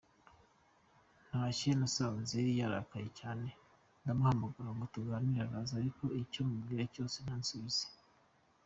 [1.27, 3.49] Ntashye nasanze yarakaye cyane,
[4.01, 7.85] ndamuhamagara ngo tuganire araza ariko icyo mubwiye cyose ntansubize.